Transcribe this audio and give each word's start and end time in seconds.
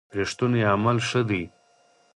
رښتوني 0.17 0.61
عمل 0.73 0.97
ښه 1.07 1.21
دی. 1.29 1.43